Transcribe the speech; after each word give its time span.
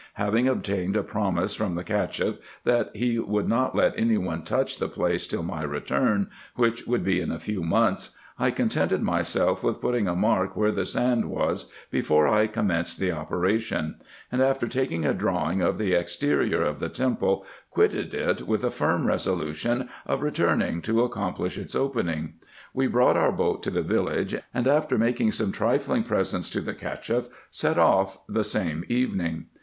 Having 0.15 0.47
obtained 0.47 0.95
a 0.97 1.03
promise 1.03 1.53
from 1.53 1.75
the 1.75 1.83
Cacheff, 1.83 2.39
that 2.63 2.89
he 2.95 3.19
would 3.19 3.47
not 3.47 3.75
let 3.75 3.93
any 3.95 4.17
one 4.17 4.41
touch 4.41 4.79
the 4.79 4.87
place 4.87 5.27
till 5.27 5.43
my 5.43 5.61
return, 5.61 6.27
which 6.55 6.87
would 6.87 7.03
be 7.03 7.21
in 7.21 7.29
a 7.31 7.37
few 7.37 7.61
months, 7.61 8.17
I 8.39 8.49
contented 8.49 9.03
myself 9.03 9.63
with 9.63 9.79
putting 9.79 10.07
a 10.07 10.15
mark 10.15 10.55
where 10.55 10.71
the 10.71 10.87
sand 10.87 11.25
was 11.25 11.69
before 11.91 12.27
I 12.27 12.47
commenced 12.47 12.97
the 12.99 13.11
operation; 13.11 13.97
and 14.31 14.41
after 14.41 14.67
taking 14.67 15.05
a 15.05 15.13
drawing 15.13 15.61
of 15.61 15.77
the 15.77 15.93
exterior 15.93 16.63
of 16.63 16.79
the 16.79 16.89
temple, 16.89 17.45
quitted 17.69 18.15
it, 18.15 18.47
with 18.47 18.63
a 18.63 18.71
firm 18.71 19.05
resolution 19.05 19.87
of 20.07 20.23
returning 20.23 20.81
to 20.81 21.03
accomplish 21.03 21.59
its 21.59 21.75
opening. 21.75 22.33
We 22.73 22.87
brought 22.87 23.17
our 23.17 23.31
boat 23.31 23.61
to 23.61 23.69
the 23.69 23.83
village, 23.83 24.35
and, 24.51 24.67
after 24.67 24.97
making 24.97 25.33
some 25.33 25.51
trifling 25.51 26.01
presents 26.01 26.49
to 26.49 26.61
the 26.61 26.73
Cacheff, 26.73 27.29
set 27.51 27.77
off 27.77 28.17
the 28.27 28.43
same 28.43 28.83
evening. 28.89 29.45